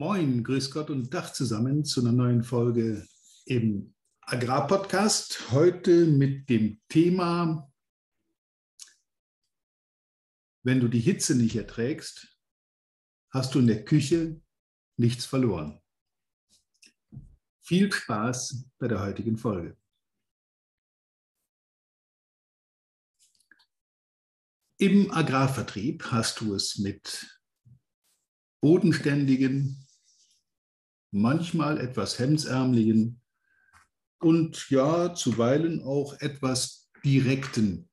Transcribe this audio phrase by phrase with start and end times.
[0.00, 3.04] Moin, grüß Gott und Dach zusammen zu einer neuen Folge
[3.46, 5.50] im Agrarpodcast.
[5.50, 7.68] Heute mit dem Thema,
[10.62, 12.38] wenn du die Hitze nicht erträgst,
[13.30, 14.40] hast du in der Küche
[14.96, 15.82] nichts verloren.
[17.60, 19.76] Viel Spaß bei der heutigen Folge.
[24.76, 27.42] Im Agrarvertrieb hast du es mit
[28.60, 29.84] bodenständigen,
[31.10, 33.20] manchmal etwas hemsärmeligen
[34.20, 37.88] und ja, zuweilen auch etwas direkten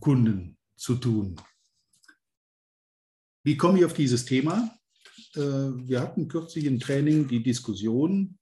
[0.00, 1.36] Kunden zu tun.
[3.42, 4.76] Wie komme ich auf dieses Thema?
[5.34, 8.38] Äh, wir hatten kürzlich im Training die Diskussion,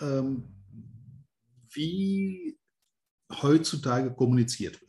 [0.00, 0.44] ähm,
[1.72, 2.58] wie
[3.30, 4.88] heutzutage kommuniziert wird.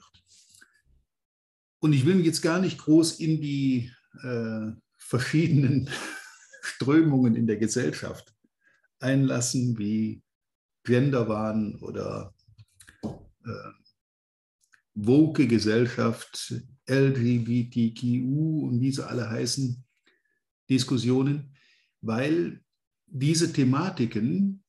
[1.82, 3.92] Und ich will mich jetzt gar nicht groß in die
[4.24, 5.90] äh, verschiedenen
[6.62, 8.34] Strömungen in der Gesellschaft
[9.00, 10.22] einlassen, wie
[10.84, 12.34] Genderwahn oder
[13.04, 13.72] äh,
[14.96, 16.54] woke Gesellschaft,
[16.88, 18.04] LGBTQ
[18.64, 19.84] und wie sie alle heißen,
[20.70, 21.56] Diskussionen,
[22.02, 22.64] weil
[23.08, 24.64] diese Thematiken,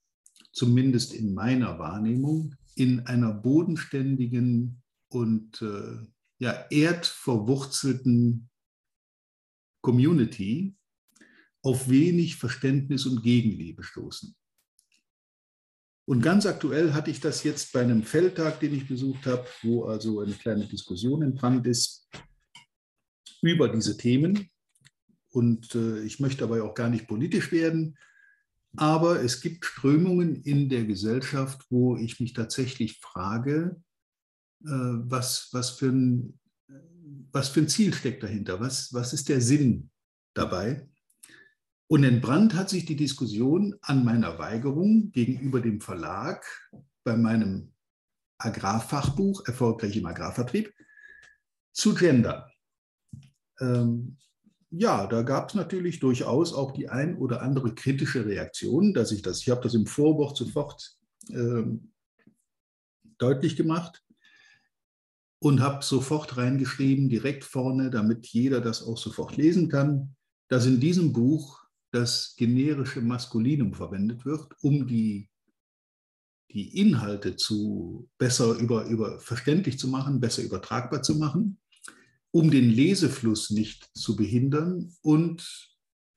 [0.53, 6.07] zumindest in meiner Wahrnehmung, in einer bodenständigen und äh,
[6.39, 8.49] ja, erdverwurzelten
[9.83, 10.77] Community
[11.63, 14.35] auf wenig Verständnis und Gegenliebe stoßen.
[16.07, 19.85] Und ganz aktuell hatte ich das jetzt bei einem Feldtag, den ich besucht habe, wo
[19.85, 22.09] also eine kleine Diskussion entbrannt ist
[23.43, 24.49] über diese Themen.
[25.31, 27.97] Und äh, ich möchte dabei auch gar nicht politisch werden,
[28.77, 33.81] aber es gibt Strömungen in der Gesellschaft, wo ich mich tatsächlich frage,
[34.65, 36.39] äh, was, was, für ein,
[37.33, 39.91] was für ein Ziel steckt dahinter, was, was ist der Sinn
[40.35, 40.89] dabei.
[41.93, 46.47] Und entbrannt hat sich die Diskussion an meiner Weigerung gegenüber dem Verlag
[47.03, 47.73] bei meinem
[48.39, 50.73] Agrarfachbuch Erfolgreich im Agrarvertrieb
[51.73, 52.45] zu gendern.
[53.59, 54.19] Ähm,
[54.71, 59.23] ja, da gab es natürlich durchaus auch die ein oder andere kritische Reaktion, dass ich
[59.23, 60.97] das, ich habe das im Vorwort sofort
[61.31, 61.91] ähm,
[63.19, 64.05] deutlich gemacht
[65.41, 70.15] und habe sofort reingeschrieben, direkt vorne, damit jeder das auch sofort lesen kann,
[70.47, 71.60] dass in diesem Buch
[71.93, 75.29] das generische Maskulinum verwendet wird, um die,
[76.53, 81.59] die Inhalte zu besser über, über verständlich zu machen, besser übertragbar zu machen,
[82.31, 85.71] um den Lesefluss nicht zu behindern und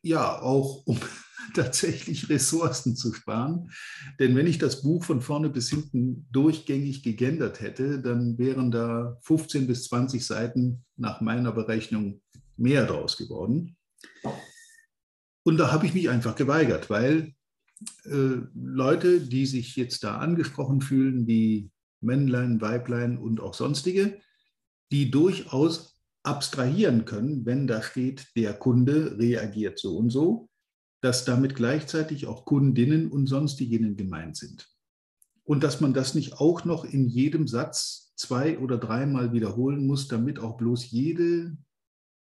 [0.03, 0.99] ja, auch um
[1.53, 3.71] tatsächlich Ressourcen zu sparen.
[4.19, 9.17] Denn wenn ich das Buch von vorne bis hinten durchgängig gegendert hätte, dann wären da
[9.23, 12.21] 15 bis 20 Seiten nach meiner Berechnung
[12.57, 13.75] mehr draus geworden.
[15.43, 17.33] Und da habe ich mich einfach geweigert, weil
[18.05, 21.69] äh, Leute, die sich jetzt da angesprochen fühlen, wie
[22.01, 24.19] Männlein, Weiblein und auch sonstige,
[24.91, 30.49] die durchaus abstrahieren können, wenn da steht, der Kunde reagiert so und so,
[31.01, 34.69] dass damit gleichzeitig auch Kundinnen und sonstigen gemeint sind.
[35.43, 40.07] Und dass man das nicht auch noch in jedem Satz zwei oder dreimal wiederholen muss,
[40.07, 41.57] damit auch bloß jede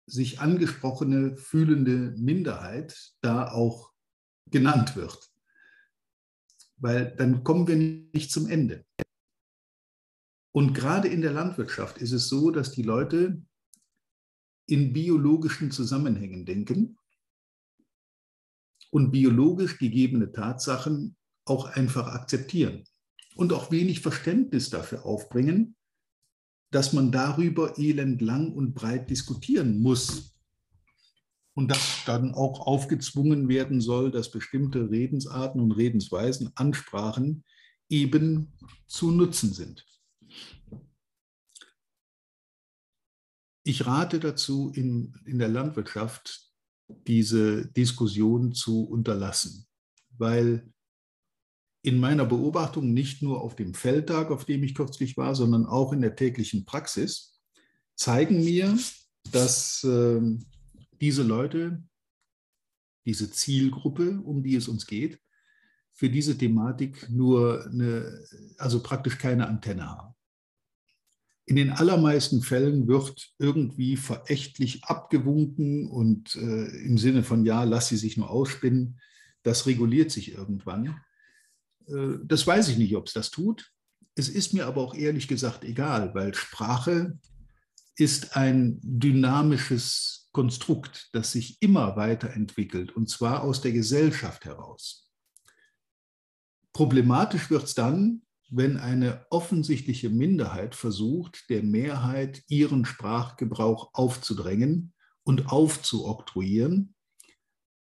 [0.10, 3.92] sich angesprochene fühlende Minderheit da auch
[4.48, 5.32] genannt wird.
[6.78, 8.86] Weil dann kommen wir nicht zum Ende.
[10.52, 13.42] Und gerade in der Landwirtschaft ist es so, dass die Leute
[14.66, 16.98] in biologischen Zusammenhängen denken
[18.92, 21.16] und biologisch gegebene Tatsachen
[21.46, 22.84] auch einfach akzeptieren
[23.36, 25.76] und auch wenig Verständnis dafür aufbringen,
[26.72, 30.36] dass man darüber elendlang und breit diskutieren muss.
[31.56, 37.44] Und dass dann auch aufgezwungen werden soll, dass bestimmte Redensarten und Redensweisen, Ansprachen
[37.90, 38.54] eben
[38.88, 39.86] zu nutzen sind.
[43.64, 46.50] Ich rate dazu, in, in der Landwirtschaft
[47.08, 49.68] diese Diskussion zu unterlassen,
[50.18, 50.72] weil
[51.82, 55.94] in meiner Beobachtung nicht nur auf dem Feldtag, auf dem ich kürzlich war, sondern auch
[55.94, 57.40] in der täglichen Praxis,
[57.96, 58.78] zeigen mir,
[59.32, 60.22] dass äh,
[61.00, 61.84] diese Leute,
[63.06, 65.20] diese Zielgruppe, um die es uns geht,
[65.94, 68.26] für diese Thematik nur eine,
[68.58, 70.16] also praktisch keine Antenne haben.
[71.46, 77.88] In den allermeisten Fällen wird irgendwie verächtlich abgewunken und äh, im Sinne von, ja, lass
[77.88, 79.00] sie sich nur ausspinnen,
[79.44, 81.02] das reguliert sich irgendwann.
[81.90, 83.72] Äh, das weiß ich nicht, ob es das tut.
[84.16, 87.18] Es ist mir aber auch ehrlich gesagt egal, weil Sprache
[87.96, 95.10] ist ein dynamisches Konstrukt, das sich immer weiterentwickelt, und zwar aus der Gesellschaft heraus.
[96.74, 98.22] Problematisch wird es dann,
[98.52, 104.94] wenn eine offensichtliche Minderheit versucht, der Mehrheit ihren Sprachgebrauch aufzudrängen
[105.24, 106.96] und aufzuoktroyieren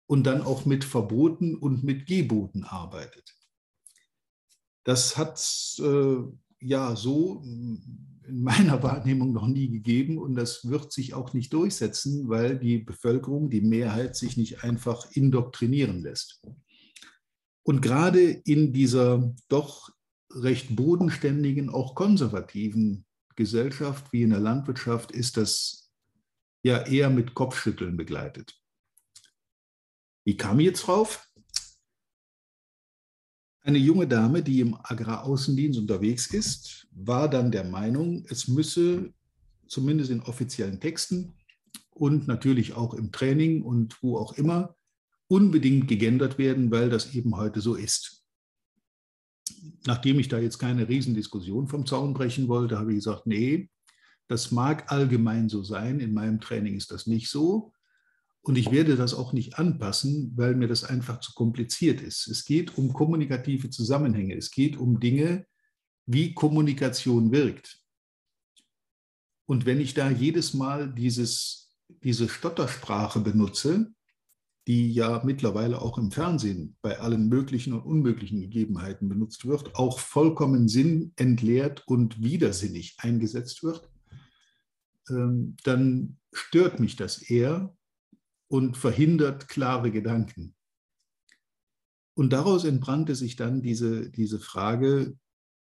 [0.07, 3.34] und dann auch mit Verboten und mit Geboten arbeitet.
[4.85, 6.17] Das hat es äh,
[6.61, 12.29] ja so in meiner Wahrnehmung noch nie gegeben und das wird sich auch nicht durchsetzen,
[12.29, 16.41] weil die Bevölkerung, die Mehrheit sich nicht einfach indoktrinieren lässt.
[17.63, 19.89] Und gerade in dieser doch
[20.31, 23.05] recht bodenständigen, auch konservativen
[23.35, 25.91] Gesellschaft wie in der Landwirtschaft ist das
[26.63, 28.59] ja eher mit Kopfschütteln begleitet.
[30.25, 31.24] Wie kam ich jetzt drauf?
[33.65, 39.11] Eine junge Dame, die im Agraraußendienst unterwegs ist, war dann der Meinung, es müsse
[39.65, 41.33] zumindest in offiziellen Texten
[41.89, 44.75] und natürlich auch im Training und wo auch immer
[45.27, 48.23] unbedingt gegendert werden, weil das eben heute so ist.
[49.87, 53.71] Nachdem ich da jetzt keine Riesendiskussion vom Zaun brechen wollte, habe ich gesagt, nee,
[54.27, 57.73] das mag allgemein so sein, in meinem Training ist das nicht so.
[58.45, 62.27] Und ich werde das auch nicht anpassen, weil mir das einfach zu kompliziert ist.
[62.27, 64.35] Es geht um kommunikative Zusammenhänge.
[64.35, 65.47] Es geht um Dinge,
[66.05, 67.81] wie Kommunikation wirkt.
[69.47, 73.91] Und wenn ich da jedes Mal dieses, diese Stottersprache benutze,
[74.67, 79.97] die ja mittlerweile auch im Fernsehen bei allen möglichen und unmöglichen Gegebenheiten benutzt wird, auch
[79.97, 83.89] vollkommen sinnentleert und widersinnig eingesetzt wird,
[85.09, 87.75] ähm, dann stört mich das eher,
[88.47, 90.55] und verhindert klare Gedanken.
[92.17, 95.17] Und daraus entbrannte sich dann diese, diese Frage,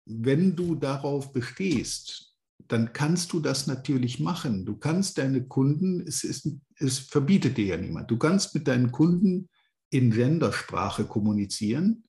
[0.06, 2.36] wenn du darauf bestehst,
[2.68, 4.66] dann kannst du das natürlich machen.
[4.66, 8.92] Du kannst deine Kunden, es, ist, es verbietet dir ja niemand, du kannst mit deinen
[8.92, 9.50] Kunden
[9.90, 12.04] in Gendersprache kommunizieren,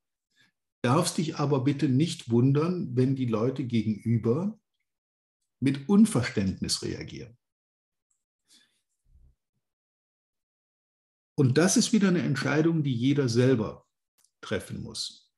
[0.82, 4.58] darfst dich aber bitte nicht wundern, wenn die Leute gegenüber
[5.60, 7.38] mit Unverständnis reagieren.
[11.38, 13.87] Und das ist wieder eine Entscheidung, die jeder selber
[14.40, 15.32] treffen muss.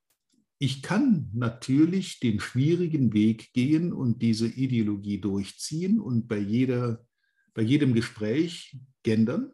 [0.59, 7.07] Ich kann natürlich den schwierigen Weg gehen und diese Ideologie durchziehen und bei, jeder,
[7.53, 9.53] bei jedem Gespräch gendern.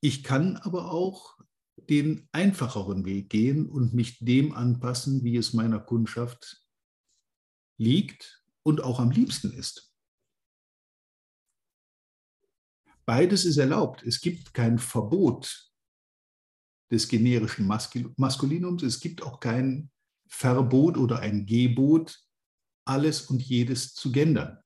[0.00, 1.36] Ich kann aber auch
[1.76, 6.64] den einfacheren Weg gehen und mich dem anpassen, wie es meiner Kundschaft
[7.76, 9.89] liegt und auch am liebsten ist.
[13.10, 14.04] Beides ist erlaubt.
[14.04, 15.68] Es gibt kein Verbot
[16.92, 18.84] des generischen Maskulinums.
[18.84, 19.90] Es gibt auch kein
[20.28, 22.24] Verbot oder ein Gebot,
[22.84, 24.62] alles und jedes zu gendern.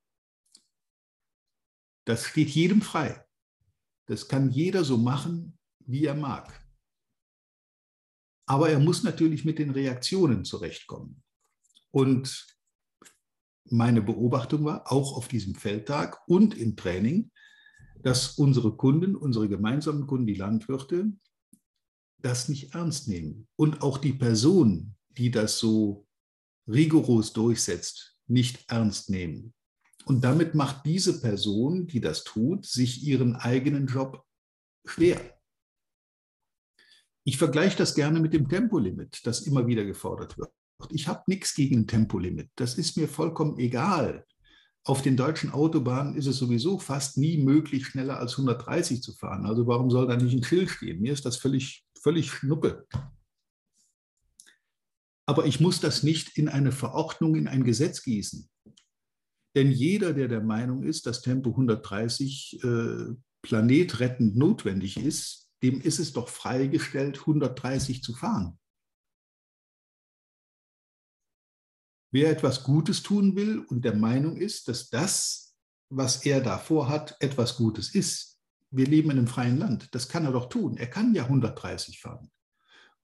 [2.07, 3.25] Das steht jedem frei.
[4.09, 6.53] Das kann jeder so machen, wie er mag.
[8.47, 11.23] Aber er muss natürlich mit den Reaktionen zurechtkommen.
[11.91, 12.47] Und
[13.71, 17.31] meine Beobachtung war, auch auf diesem Feldtag und im Training,
[18.05, 21.11] dass unsere Kunden, unsere gemeinsamen Kunden, die Landwirte,
[22.19, 23.49] das nicht ernst nehmen.
[23.57, 26.07] Und auch die Person, die das so
[26.69, 29.55] rigoros durchsetzt, nicht ernst nehmen.
[30.05, 34.23] Und damit macht diese Person, die das tut, sich ihren eigenen Job
[34.87, 35.41] schwer.
[37.27, 40.53] Ich vergleiche das gerne mit dem Tempolimit, das immer wieder gefordert wird.
[40.91, 42.51] Ich habe nichts gegen ein Tempolimit.
[42.57, 44.27] Das ist mir vollkommen egal.
[44.87, 49.47] Auf den deutschen Autobahnen ist es sowieso fast nie möglich, schneller als 130 zu fahren.
[49.47, 51.01] Also warum soll da nicht ein Schild stehen?
[51.01, 52.87] Mir ist das völlig, völlig schnuppe.
[55.27, 58.47] Aber ich muss das nicht in eine Verordnung, in ein Gesetz gießen.
[59.57, 65.99] Denn jeder, der der Meinung ist, dass Tempo 130 äh, planetrettend notwendig ist, dem ist
[65.99, 68.59] es doch freigestellt, 130 zu fahren.
[72.15, 75.57] Wer etwas Gutes tun will und der Meinung ist, dass das,
[75.91, 78.39] was er da vorhat, etwas Gutes ist.
[78.71, 79.93] Wir leben in einem freien Land.
[79.97, 80.77] Das kann er doch tun.
[80.77, 82.31] Er kann ja 130 fahren,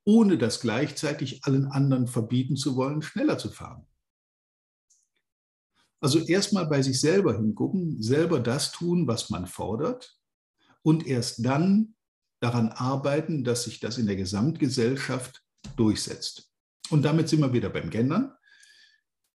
[0.04, 3.84] ohne das gleichzeitig allen anderen verbieten zu wollen, schneller zu fahren.
[6.00, 10.20] Also erstmal bei sich selber hingucken, selber das tun, was man fordert
[10.82, 11.96] und erst dann
[12.38, 15.42] daran arbeiten, dass sich das in der Gesamtgesellschaft
[15.74, 16.52] durchsetzt.
[16.90, 18.36] Und damit sind wir wieder beim Gendern.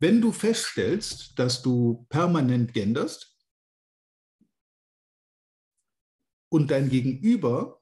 [0.05, 3.35] Wenn du feststellst, dass du permanent genderst
[6.47, 7.81] und dein Gegenüber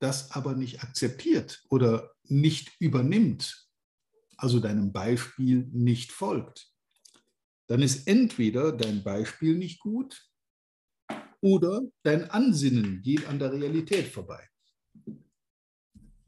[0.00, 3.70] das aber nicht akzeptiert oder nicht übernimmt,
[4.36, 6.72] also deinem Beispiel nicht folgt,
[7.68, 10.28] dann ist entweder dein Beispiel nicht gut
[11.40, 14.48] Oder dein Ansinnen geht an der Realität vorbei.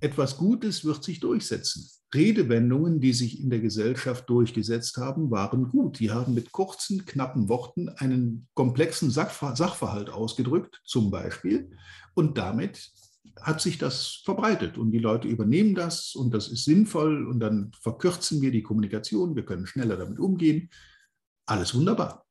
[0.07, 1.91] Etwas Gutes wird sich durchsetzen.
[2.15, 5.99] Redewendungen, die sich in der Gesellschaft durchgesetzt haben, waren gut.
[5.99, 11.73] Die haben mit kurzen, knappen Worten einen komplexen Sachverhalt ausgedrückt, zum Beispiel.
[12.15, 12.93] Und damit
[13.43, 17.73] hat sich das verbreitet und die Leute übernehmen das und das ist sinnvoll und dann
[17.81, 20.71] verkürzen wir die Kommunikation, wir können schneller damit umgehen.
[21.47, 22.26] Alles wunderbar.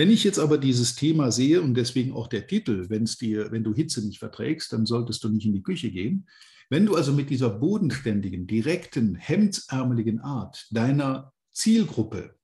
[0.00, 3.52] Wenn ich jetzt aber dieses Thema sehe und deswegen auch der Titel, wenn es dir,
[3.52, 6.26] wenn du Hitze nicht verträgst, dann solltest du nicht in die Küche gehen.
[6.70, 12.34] Wenn du also mit dieser bodenständigen, direkten, hemdsärmeligen Art deiner Zielgruppe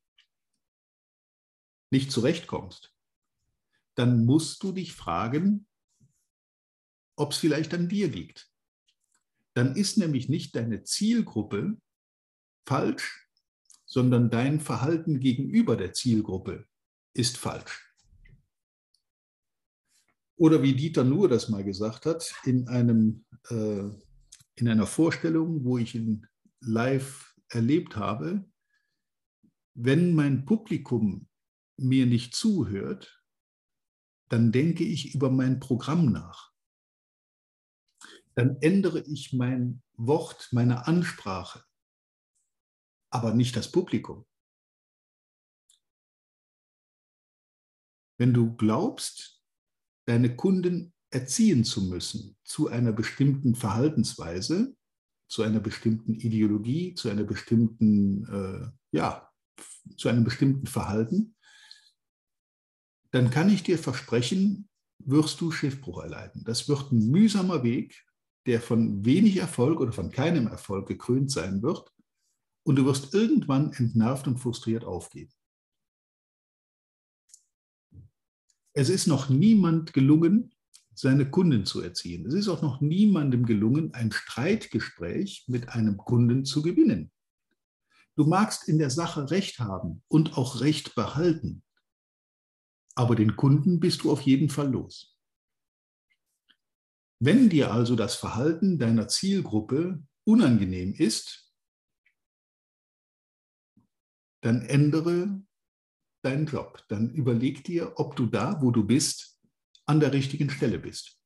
[1.91, 2.95] nicht zurechtkommst,
[3.95, 5.67] dann musst du dich fragen,
[7.17, 8.51] ob es vielleicht an dir liegt.
[9.55, 11.79] Dann ist nämlich nicht deine Zielgruppe
[12.67, 13.31] falsch,
[13.87, 16.69] sondern dein Verhalten gegenüber der Zielgruppe
[17.17, 17.83] ist falsch.
[20.37, 23.89] Oder wie Dieter Nuhr das mal gesagt hat, in, einem, äh,
[24.57, 26.27] in einer Vorstellung, wo ich ihn
[26.61, 28.45] live erlebt habe,
[29.75, 31.29] wenn mein Publikum
[31.79, 33.23] mir nicht zuhört,
[34.29, 36.53] dann denke ich über mein Programm nach.
[38.35, 41.65] Dann ändere ich mein Wort, meine Ansprache,
[43.11, 44.27] aber nicht das Publikum.
[48.19, 49.43] Wenn du glaubst,
[50.07, 54.77] deine Kunden erziehen zu müssen zu einer bestimmten Verhaltensweise,
[55.29, 59.31] zu einer bestimmten Ideologie, zu einer bestimmten, äh, ja,
[59.97, 61.35] zu einem bestimmten Verhalten,
[63.11, 64.69] dann kann ich dir versprechen,
[64.99, 66.45] wirst du Schiffbruch erleiden.
[66.45, 68.05] Das wird ein mühsamer Weg,
[68.47, 71.93] der von wenig Erfolg oder von keinem Erfolg gekrönt sein wird.
[72.65, 75.33] Und du wirst irgendwann entnervt und frustriert aufgeben.
[78.79, 80.55] Es ist noch niemand gelungen,
[80.95, 82.27] seine Kunden zu erziehen.
[82.27, 87.11] Es ist auch noch niemandem gelungen, ein Streitgespräch mit einem Kunden zu gewinnen.
[88.17, 91.63] Du magst in der Sache Recht haben und auch Recht behalten,
[92.95, 95.19] aber den Kunden bist du auf jeden Fall los.
[97.19, 101.51] Wenn dir also das Verhalten deiner Zielgruppe unangenehm ist,
[104.43, 105.43] dann ändere
[106.27, 106.83] deinen Job.
[106.89, 109.39] Dann überleg dir, ob du da, wo du bist,
[109.87, 111.19] an der richtigen Stelle bist.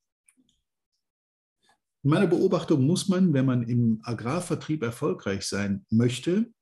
[2.03, 6.53] In meiner Beobachtung muss man, wenn man im Agrarvertrieb erfolgreich sein möchte,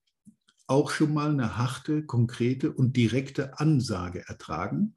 [0.66, 4.95] auch schon mal eine harte, konkrete und direkte Ansage ertragen,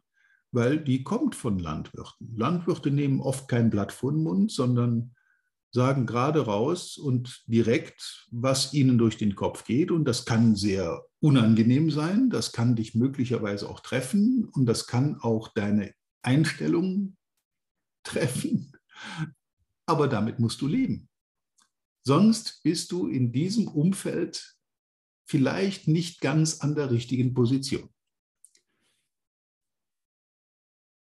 [0.51, 2.35] weil die kommt von Landwirten.
[2.35, 5.15] Landwirte nehmen oft kein Blatt vor den Mund, sondern
[5.71, 9.91] sagen gerade raus und direkt, was ihnen durch den Kopf geht.
[9.91, 15.17] Und das kann sehr unangenehm sein, das kann dich möglicherweise auch treffen und das kann
[15.21, 17.15] auch deine Einstellung
[18.03, 18.73] treffen.
[19.85, 21.07] Aber damit musst du leben.
[22.03, 24.55] Sonst bist du in diesem Umfeld
[25.25, 27.89] vielleicht nicht ganz an der richtigen Position.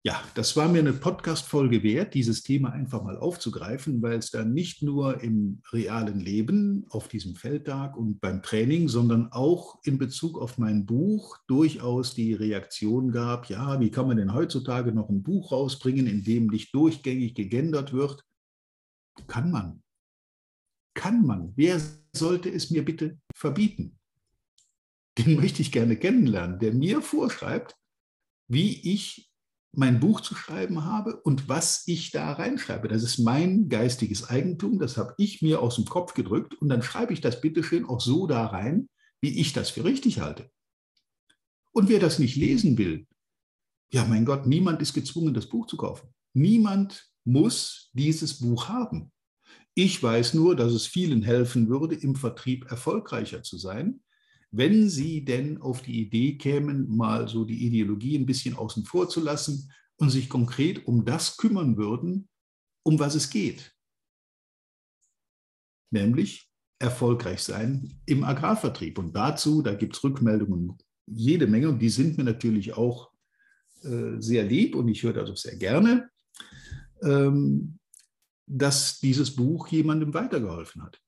[0.05, 4.45] Ja, das war mir eine Podcast-Folge wert, dieses Thema einfach mal aufzugreifen, weil es da
[4.45, 10.39] nicht nur im realen Leben, auf diesem Feldtag und beim Training, sondern auch in Bezug
[10.39, 15.21] auf mein Buch durchaus die Reaktion gab, ja, wie kann man denn heutzutage noch ein
[15.21, 18.23] Buch rausbringen, in dem nicht durchgängig gegendert wird?
[19.27, 19.83] Kann man.
[20.93, 21.51] Kann man.
[21.57, 21.81] Wer
[22.15, 23.99] sollte es mir bitte verbieten?
[25.17, 27.75] Den möchte ich gerne kennenlernen, der mir vorschreibt,
[28.47, 29.28] wie ich
[29.71, 32.87] mein Buch zu schreiben habe und was ich da reinschreibe.
[32.87, 36.81] Das ist mein geistiges Eigentum, das habe ich mir aus dem Kopf gedrückt und dann
[36.81, 38.89] schreibe ich das bitteschön auch so da rein,
[39.21, 40.49] wie ich das für richtig halte.
[41.71, 43.05] Und wer das nicht lesen will,
[43.91, 46.13] ja mein Gott, niemand ist gezwungen, das Buch zu kaufen.
[46.33, 49.11] Niemand muss dieses Buch haben.
[49.75, 54.01] Ich weiß nur, dass es vielen helfen würde, im Vertrieb erfolgreicher zu sein,
[54.51, 59.09] wenn Sie denn auf die Idee kämen, mal so die Ideologie ein bisschen außen vor
[59.09, 62.27] zu lassen und sich konkret um das kümmern würden,
[62.83, 63.75] um was es geht.
[65.91, 68.97] Nämlich erfolgreich sein im Agrarvertrieb.
[68.97, 70.77] Und dazu, da gibt es Rückmeldungen
[71.11, 73.11] jede Menge und die sind mir natürlich auch
[73.83, 76.09] äh, sehr lieb und ich höre das auch sehr gerne,
[77.01, 77.79] ähm,
[78.45, 81.01] dass dieses Buch jemandem weitergeholfen hat.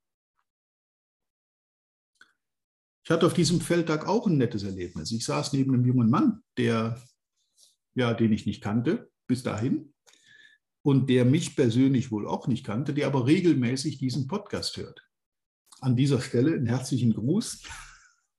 [3.03, 5.11] Ich hatte auf diesem Feldtag auch ein nettes Erlebnis.
[5.11, 7.01] Ich saß neben einem jungen Mann, der,
[7.95, 9.93] ja, den ich nicht kannte bis dahin
[10.83, 15.01] und der mich persönlich wohl auch nicht kannte, der aber regelmäßig diesen Podcast hört.
[15.79, 17.63] An dieser Stelle einen herzlichen Gruß.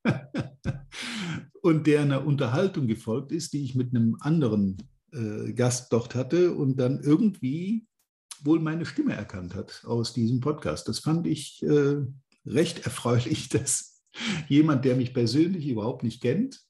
[1.62, 4.78] und der einer Unterhaltung gefolgt ist, die ich mit einem anderen
[5.12, 7.86] äh, Gast dort hatte und dann irgendwie
[8.42, 10.88] wohl meine Stimme erkannt hat aus diesem Podcast.
[10.88, 11.96] Das fand ich äh,
[12.44, 13.91] recht erfreulich, dass
[14.48, 16.60] jemand, der mich persönlich überhaupt nicht kennt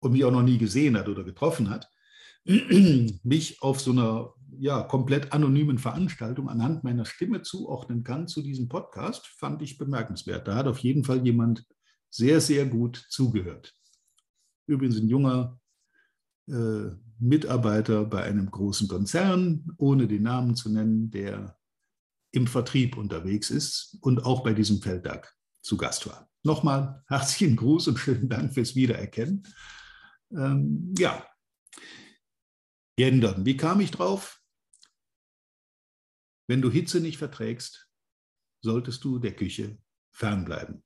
[0.00, 1.90] und mich auch noch nie gesehen hat oder getroffen hat,
[2.44, 8.68] mich auf so einer ja, komplett anonymen Veranstaltung anhand meiner Stimme zuordnen kann zu diesem
[8.68, 10.46] Podcast, fand ich bemerkenswert.
[10.46, 11.64] Da hat auf jeden Fall jemand
[12.10, 13.74] sehr, sehr gut zugehört.
[14.66, 15.58] Übrigens ein junger
[16.48, 21.56] äh, Mitarbeiter bei einem großen Konzern, ohne den Namen zu nennen, der
[22.32, 26.31] im Vertrieb unterwegs ist und auch bei diesem Feldtag zu Gast war.
[26.44, 29.46] Nochmal herzlichen Gruß und schönen Dank fürs Wiedererkennen.
[30.32, 31.26] Ähm, ja,
[32.96, 33.44] Gendern.
[33.44, 34.40] Wie kam ich drauf?
[36.48, 37.88] Wenn du Hitze nicht verträgst,
[38.60, 39.78] solltest du der Küche
[40.10, 40.84] fernbleiben.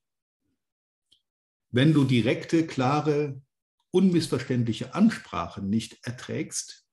[1.71, 3.43] Wenn du direkte, klare,
[3.91, 6.87] unmissverständliche Ansprache nicht erträgst,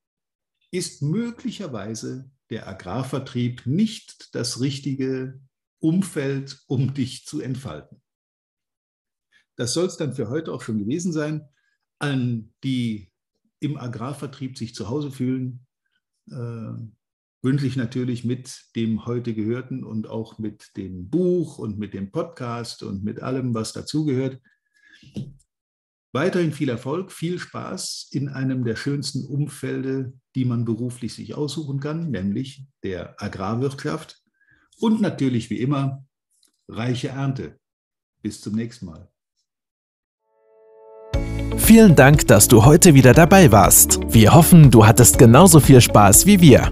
[0.71, 5.41] ist möglicherweise der Agrarvertrieb nicht das richtige
[5.79, 8.02] Umfeld, um dich zu entfalten.
[9.55, 11.47] Das soll es dann für heute auch schon gewesen sein.
[11.99, 13.11] Allen, die
[13.59, 15.65] im Agrarvertrieb sich zu Hause fühlen,
[16.29, 16.73] äh,
[17.41, 22.11] wünsche ich natürlich mit dem heute Gehörten und auch mit dem Buch und mit dem
[22.11, 24.41] Podcast und mit allem, was dazugehört,
[26.13, 31.79] weiterhin viel Erfolg, viel Spaß in einem der schönsten Umfelde, die man beruflich sich aussuchen
[31.79, 34.21] kann, nämlich der Agrarwirtschaft.
[34.79, 36.05] Und natürlich wie immer
[36.67, 37.59] reiche Ernte.
[38.21, 39.12] Bis zum nächsten Mal.
[41.57, 43.99] Vielen Dank, dass du heute wieder dabei warst.
[44.09, 46.71] Wir hoffen, du hattest genauso viel Spaß wie wir.